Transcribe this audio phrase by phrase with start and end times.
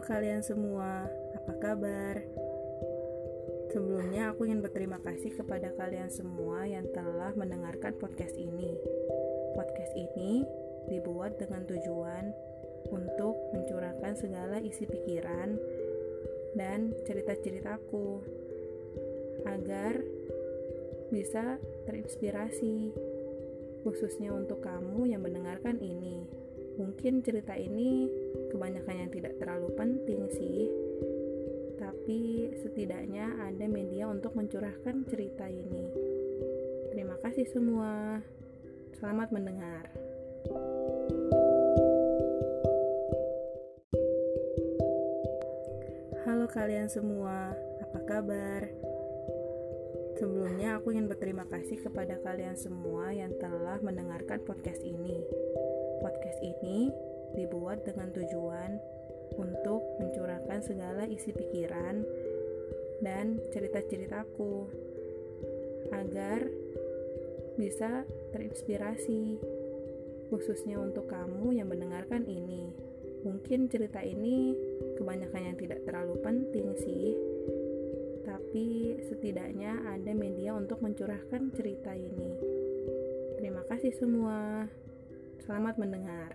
[0.00, 1.06] Kalian semua,
[1.36, 2.24] apa kabar?
[3.68, 8.80] Sebelumnya aku ingin berterima kasih kepada kalian semua yang telah mendengarkan podcast ini.
[9.52, 10.42] Podcast ini
[10.88, 12.32] dibuat dengan tujuan
[12.88, 15.60] untuk mencurahkan segala isi pikiran
[16.56, 18.24] dan cerita-ceritaku
[19.46, 20.00] agar
[21.12, 22.96] bisa terinspirasi
[23.84, 26.24] khususnya untuk kamu yang mendengarkan ini.
[26.78, 28.08] Mungkin cerita ini
[28.48, 29.49] kebanyakan yang tidak terlalu
[30.30, 30.70] sih,
[31.74, 35.90] tapi setidaknya ada media untuk mencurahkan cerita ini.
[36.94, 38.22] Terima kasih semua.
[38.94, 39.90] Selamat mendengar.
[46.22, 48.62] Halo kalian semua, apa kabar?
[50.20, 55.16] Sebelumnya aku ingin berterima kasih kepada kalian semua yang telah mendengarkan podcast ini.
[56.04, 56.92] Podcast ini
[57.34, 58.99] dibuat dengan tujuan
[59.36, 62.02] untuk mencurahkan segala isi pikiran
[63.00, 64.68] dan cerita-ceritaku
[65.90, 66.46] agar
[67.58, 69.40] bisa terinspirasi
[70.30, 72.70] khususnya untuk kamu yang mendengarkan ini.
[73.20, 74.56] Mungkin cerita ini
[74.96, 77.12] kebanyakan yang tidak terlalu penting sih,
[78.24, 82.32] tapi setidaknya ada media untuk mencurahkan cerita ini.
[83.36, 84.64] Terima kasih semua.
[85.44, 86.32] Selamat mendengar.